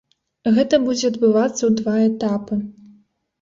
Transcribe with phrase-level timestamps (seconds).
[0.55, 2.59] Гэта будзе адбывацца ў два этапы.